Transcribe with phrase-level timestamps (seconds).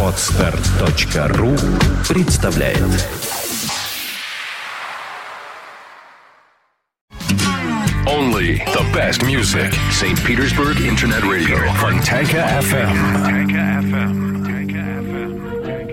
[0.00, 1.56] Отстар.ру
[2.08, 2.78] представляет
[8.06, 9.74] Only the best music.
[9.90, 10.16] St.
[10.24, 11.58] Petersburg Internet Radio.
[11.80, 12.94] Fontanka FM.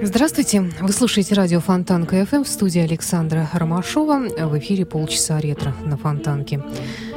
[0.04, 4.20] Здравствуйте, вы слушаете радио Фонтанка FM в студии Александра Ромашова.
[4.38, 6.62] В эфире полчаса ретро на Фонтанке.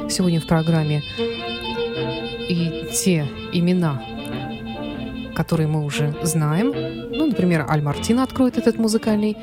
[0.09, 1.03] Сегодня в программе
[2.49, 4.01] и те имена,
[5.35, 6.71] которые мы уже знаем.
[7.11, 9.37] Ну, например, Аль Мартина откроет этот музыкальный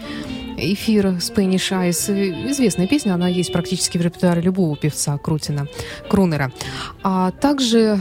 [0.57, 2.51] эфир Spanish Eyes.
[2.51, 5.67] Известная песня, она есть практически в репертуаре любого певца Крутина,
[6.09, 6.53] Крунера.
[7.03, 7.99] А также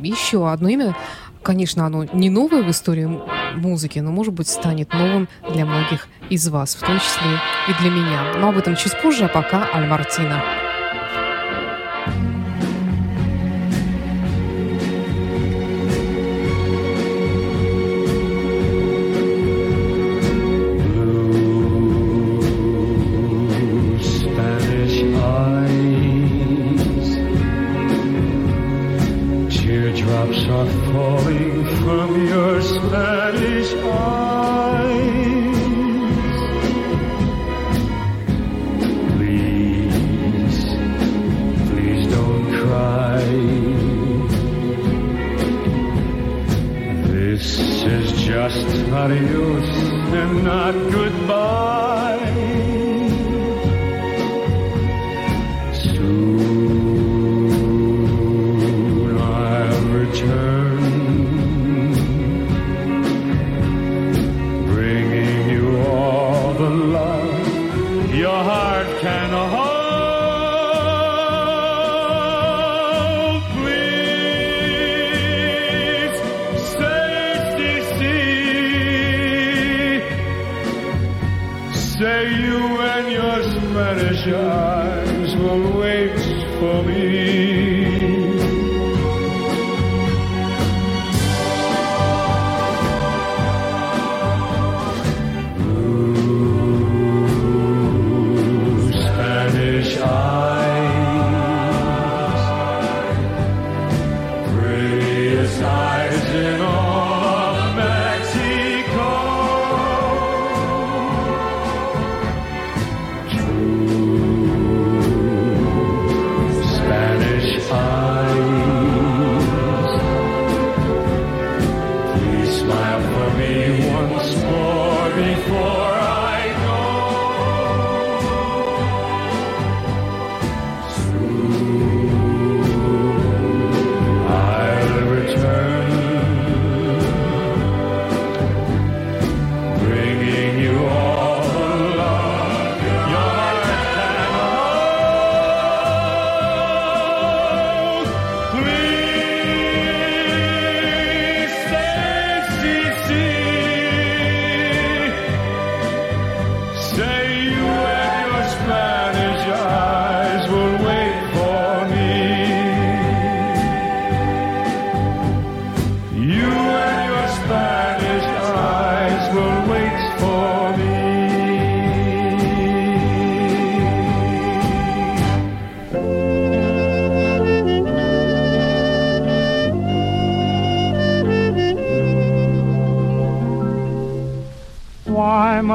[0.00, 0.96] еще одно имя,
[1.42, 3.08] конечно, оно не новое в истории
[3.54, 7.90] музыки, но, может быть, станет новым для многих из вас, в том числе и для
[7.90, 8.34] меня.
[8.38, 10.42] Но об этом чуть позже, а пока Аль Мартина.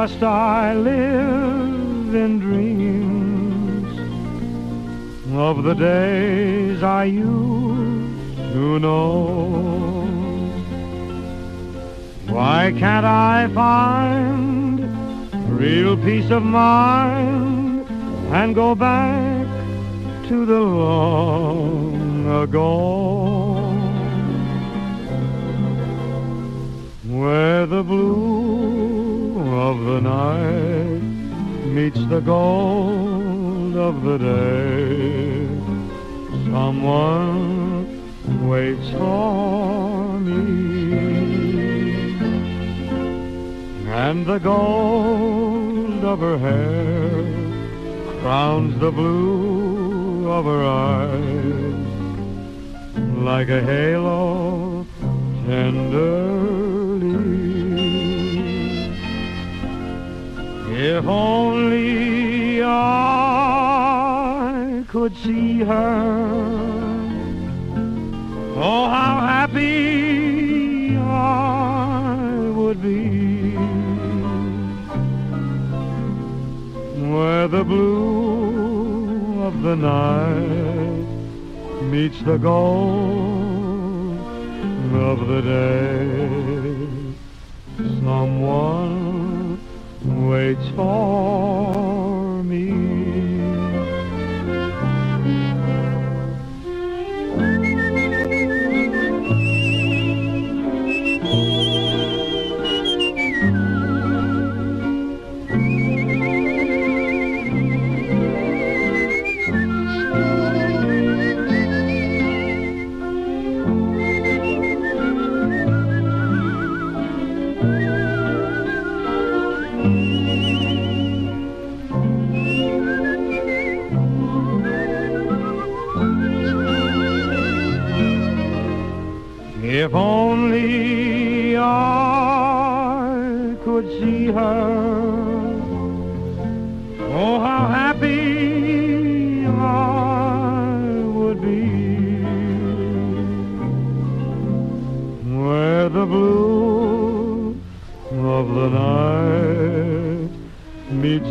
[0.01, 3.99] Must I live in dreams
[5.33, 9.09] of the days I used to know?
[12.27, 14.79] Why can't I find
[15.59, 17.85] real peace of mind
[18.31, 19.47] and go back
[20.29, 22.69] to the long ago?
[27.03, 28.88] Where the blue
[29.59, 31.01] of the night
[31.75, 35.47] meets the gold of the day.
[36.49, 40.43] Someone waits for me.
[44.05, 47.09] And the gold of her hair
[48.21, 51.89] crowns the blue of her eyes
[53.29, 54.85] like a halo
[55.45, 56.58] tenderly.
[60.81, 62.85] If only I
[64.87, 66.13] could see her,
[68.55, 73.57] oh, how happy I would be
[77.11, 81.03] where the blue of the night
[81.91, 84.17] meets the gold
[84.93, 86.07] of the day.
[87.99, 88.98] Someone
[90.29, 92.88] waits for me.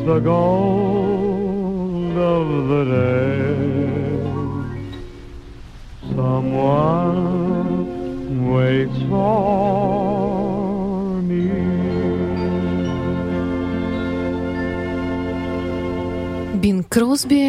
[0.09, 3.53] the gold of the day.
[6.17, 7.69] Someone
[8.51, 11.49] waits for me.
[16.63, 17.45] Bing Crosby,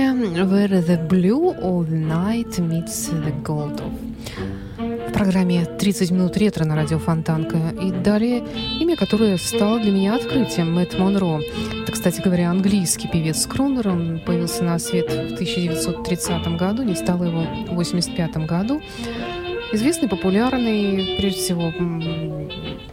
[0.51, 3.93] where the blue of night meets the gold of.
[5.09, 7.57] В программе «30 минут ретро» на радио Фонтанка.
[7.81, 8.43] И далее
[8.79, 11.41] имя, которое стало для меня открытием, Мэтт Монро.
[11.81, 13.87] Это, кстати говоря, английский певец Скрунер.
[13.89, 18.81] Он появился на свет в 1930 году, не стало его в 1985 году.
[19.73, 21.73] Известный, популярный, прежде всего,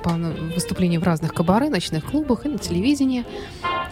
[0.03, 0.11] по
[0.55, 3.25] выступлениям в разных кабаре, ночных клубах и на телевидении.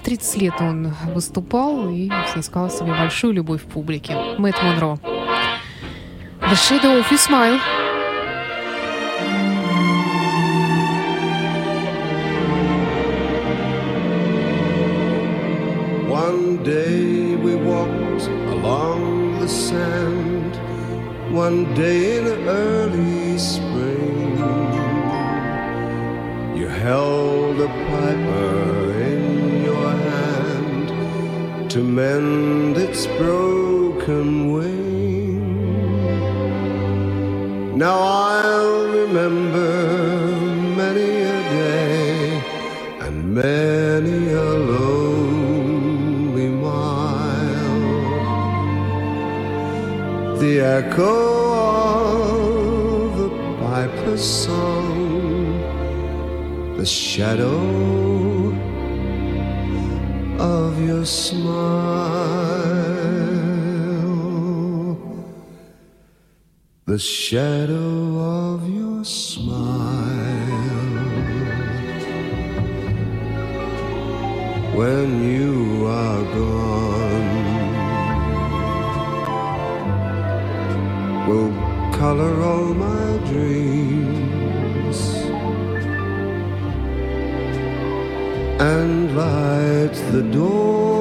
[0.03, 4.17] 30 лет он выступал и снискал себе большую любовь в публике.
[4.39, 4.99] Мэтт Монро.
[6.41, 7.84] The Shadow of Your Smile.
[19.75, 20.55] Sand,
[21.45, 22.27] one day in
[22.65, 24.37] early spring.
[26.59, 28.53] You held a piper
[29.13, 29.23] in
[29.69, 30.87] your hand
[31.73, 35.43] to mend its broken wing.
[37.85, 37.99] Now
[50.79, 51.15] echo
[52.33, 53.29] of the
[53.61, 55.59] piper's song,
[56.77, 57.61] the shadow
[60.57, 62.25] of your smile.
[66.87, 69.95] The shadow of your smile.
[74.81, 77.14] When you are gone
[81.27, 81.51] will
[81.93, 84.99] color all my dreams
[88.61, 90.94] and light the dawn.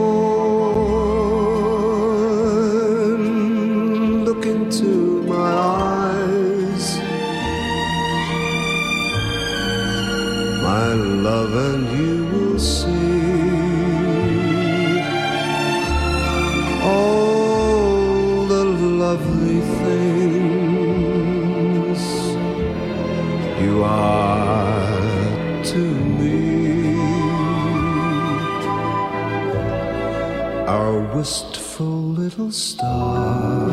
[32.53, 33.67] Star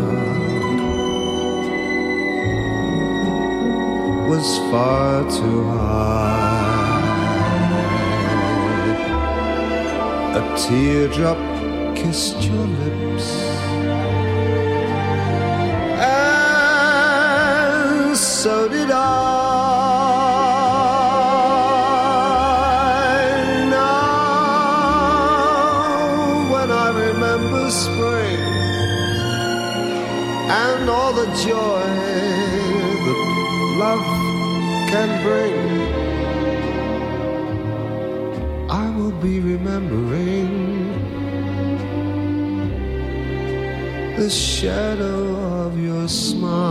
[4.26, 7.00] was far too high.
[10.34, 11.36] A teardrop
[11.94, 13.26] kissed your lips.
[16.00, 16.96] And
[18.16, 19.89] so did I.
[44.60, 46.69] shadow of your smile.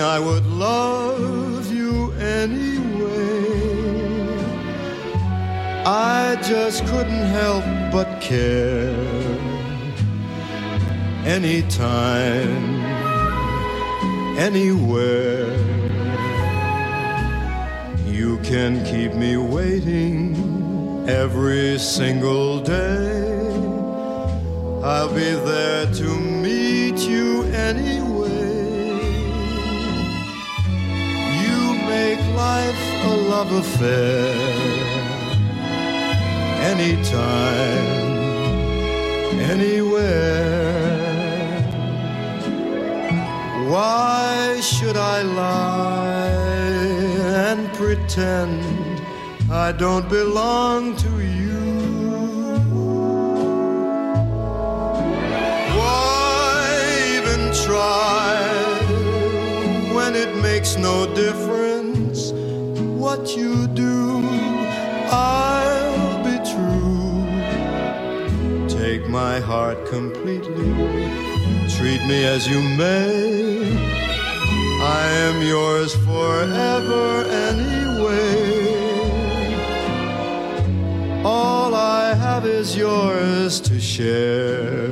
[0.00, 3.44] Darling, I would love you anyway.
[5.84, 8.94] I just couldn't help but care.
[11.24, 12.82] Anytime,
[14.38, 15.56] anywhere.
[18.06, 20.34] You can keep me waiting
[21.08, 23.50] every single day.
[24.82, 25.69] I'll be there
[33.40, 34.34] love affair.
[36.72, 38.18] Anytime,
[39.52, 40.90] anywhere.
[43.70, 46.26] Why should I lie
[47.48, 49.00] and pretend
[49.50, 51.60] I don't belong to you?
[55.78, 56.58] Why
[57.16, 58.36] even try
[59.96, 61.59] when it makes no difference
[63.36, 64.22] you do?
[65.10, 67.48] I'll be true.
[68.68, 70.70] Take my heart completely
[71.80, 73.72] treat me as you may.
[74.82, 78.34] I am yours forever anyway.
[81.24, 84.90] All I have is yours to share.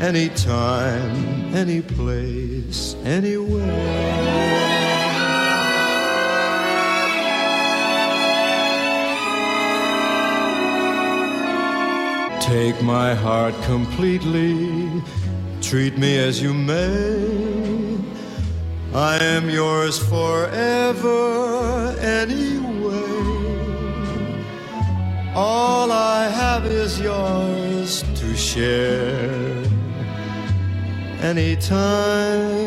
[0.00, 4.63] Anytime, any place, anywhere.
[12.46, 15.02] Take my heart completely,
[15.62, 17.98] treat me as you may.
[18.92, 22.84] I am yours forever anyway.
[25.34, 29.64] All I have is yours to share.
[31.22, 32.60] Anytime,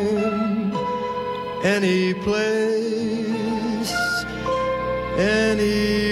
[1.63, 3.93] any place,
[5.19, 6.06] anywhere.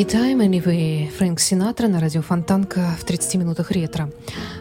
[0.00, 4.10] Anytime, Anyway, Фрэнк Синатра на радио Фонтанка в 30 минутах ретро.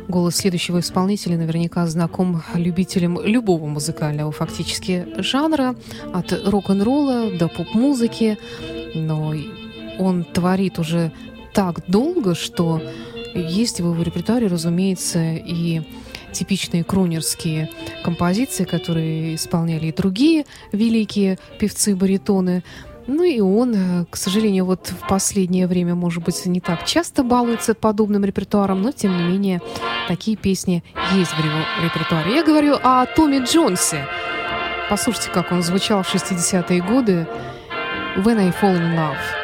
[0.10, 5.78] Голос следующего исполнителя наверняка знаком любителям любого музыкального фактически жанра,
[6.14, 8.38] от рок-н-ролла до поп-музыки,
[8.94, 9.34] но
[9.98, 11.14] он творит уже
[11.54, 12.82] так долго, что
[13.34, 15.84] есть в его репертуаре, разумеется, и
[16.32, 17.70] типичные крунерские
[18.04, 22.64] композиции, которые исполняли и другие великие певцы-баритоны.
[23.12, 27.24] Ну и он, э, к сожалению, вот в последнее время, может быть, не так часто
[27.24, 29.62] балуется подобным репертуаром, но, тем не менее,
[30.08, 30.84] такие песни
[31.16, 32.36] есть в его репертуаре.
[32.36, 34.06] Я говорю о Томе Джонсе.
[34.92, 37.28] Послушайте, как он звучал в 60-е годы
[38.18, 39.39] «When I Fall in Love».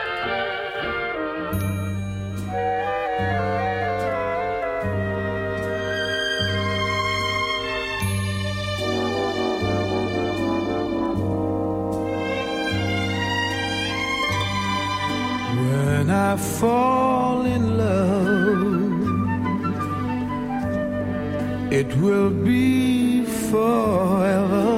[21.79, 24.69] It will be forever,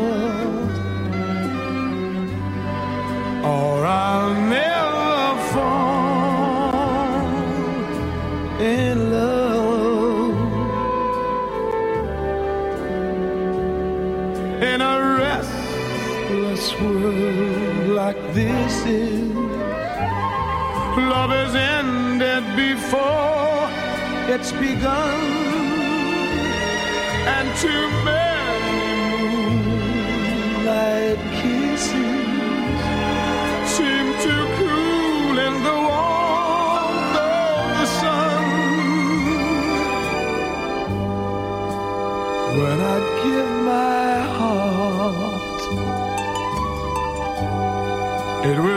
[3.53, 5.19] or I'll never
[5.53, 6.87] fall
[8.59, 10.37] in love.
[14.71, 19.35] In a restless world like this is.
[21.13, 23.69] Love has ended before
[24.33, 25.46] it's begun,
[27.35, 28.87] and too many
[30.27, 32.79] moonlight kisses
[33.75, 38.43] seem to cool in the warmth of the sun.
[42.59, 45.61] When I give my heart,
[48.49, 48.76] it will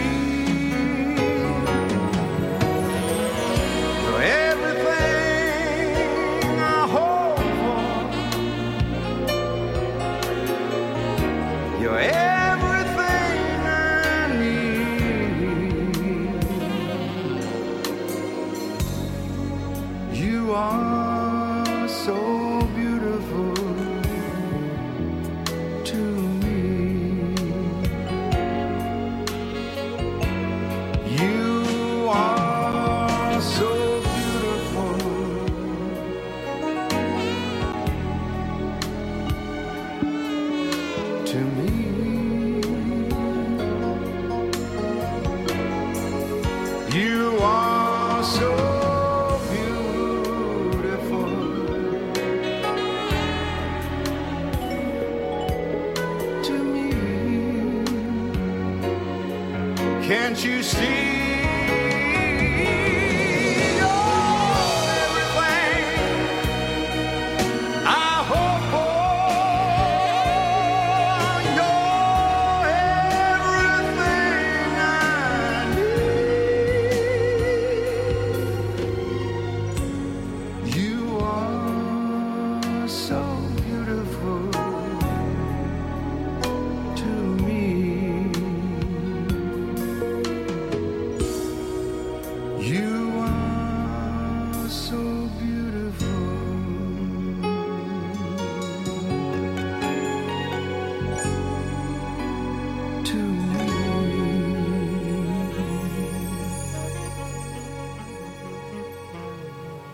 [20.21, 21.10] you are.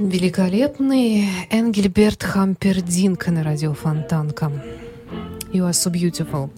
[0.08, 4.54] Великолепный Энгельберт Хампердинг на радио Фонтанка.
[5.52, 6.50] You are so beautiful.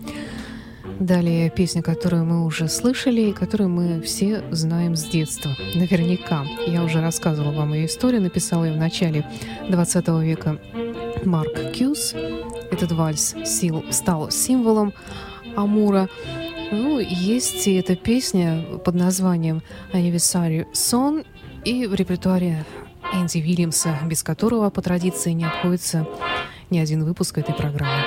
[1.00, 5.50] Далее песня, которую мы уже слышали и которую мы все знаем с детства.
[5.74, 6.46] Наверняка.
[6.68, 9.26] Я уже рассказывала вам ее историю, написала ее в начале
[9.68, 10.60] 20 века
[11.26, 12.14] Марк Кьюз.
[12.70, 14.94] Этот вальс сил, стал символом
[15.56, 16.08] Амура.
[16.72, 21.26] Ну, есть и эта песня под названием «Anniversary Song»,
[21.66, 22.64] и в репертуаре
[23.14, 26.08] Энди Вильямса, без которого по традиции не обходится
[26.70, 28.04] ни один выпуск этой программы.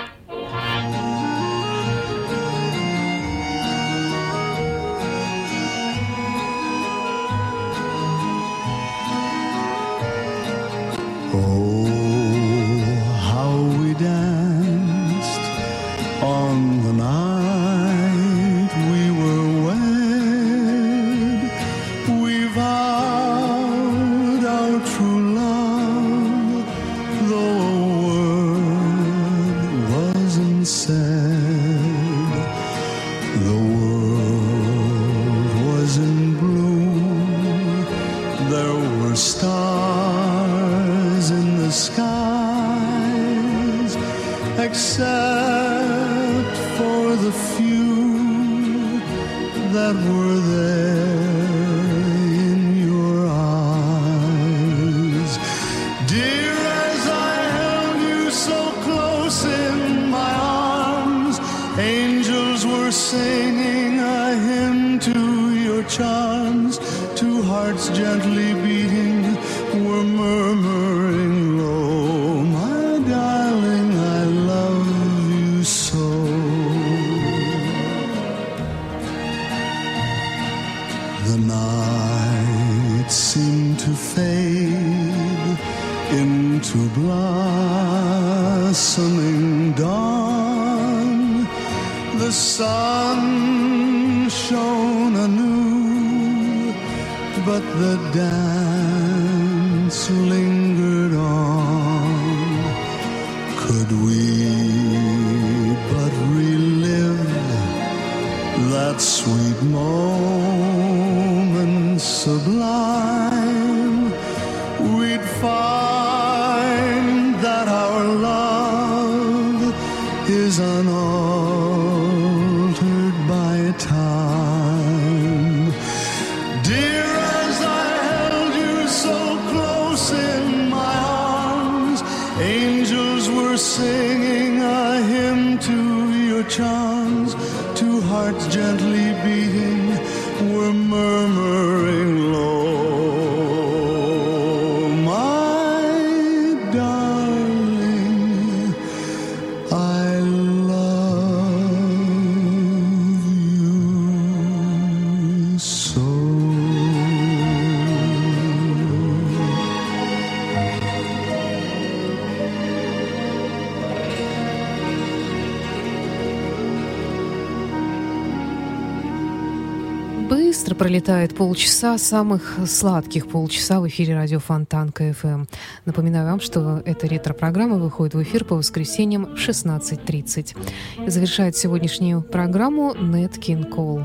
[170.92, 175.44] Пролетает полчаса, самых сладких полчаса в эфире радио Фонтан КФМ.
[175.86, 181.08] Напоминаю вам, что эта ретро-программа выходит в эфир по воскресеньям в 16.30.
[181.08, 183.38] Завершает сегодняшнюю программу Нет
[183.70, 184.02] Кол.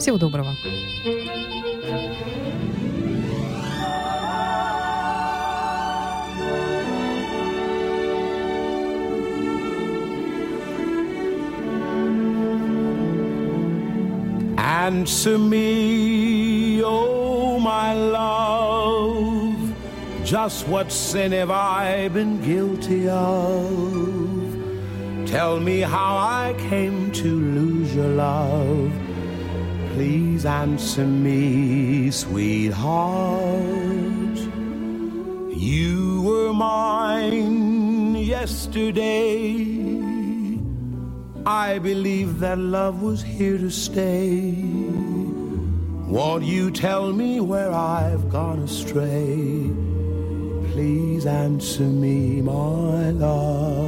[0.00, 0.50] Всего доброго.
[14.86, 19.74] Answer me, oh my love,
[20.24, 23.66] just what sin have I been guilty of?
[25.26, 28.92] Tell me how I came to lose your love.
[29.94, 32.78] Please answer me, sweetheart.
[35.50, 39.85] You were mine yesterday.
[41.46, 44.52] I believe that love was here to stay.
[46.08, 49.70] Won't you tell me where I've gone astray?
[50.72, 53.86] Please answer me, my love.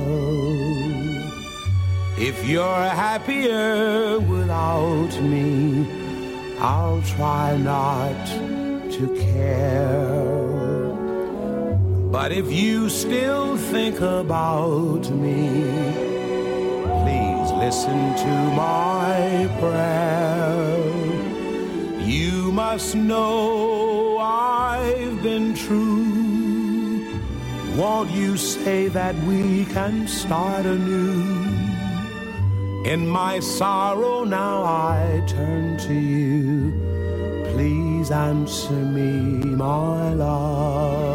[2.16, 5.84] If you're happier without me,
[6.60, 8.24] I'll try not
[8.92, 9.98] to care.
[12.12, 16.07] But if you still think about me,
[17.58, 20.78] listen to my prayer.
[22.00, 27.04] You must know I've been true.
[27.76, 31.48] Won't you say that we can start anew?
[32.84, 36.72] In my sorrow now I turn to you.
[37.52, 39.10] Please answer me,
[39.44, 41.07] my love.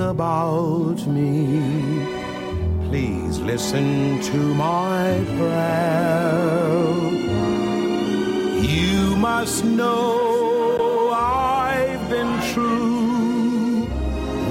[0.00, 1.60] About me,
[2.88, 6.90] please listen to my prayer.
[8.62, 13.86] You must know I've been true.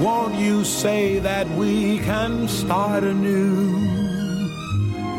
[0.02, 3.76] Won't you say that we can start anew?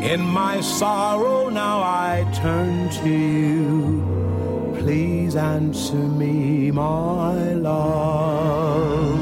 [0.02, 4.12] In my sorrow now I turn to you.
[4.80, 9.21] Please answer me, my love.